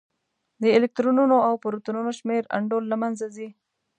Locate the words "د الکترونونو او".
0.61-1.53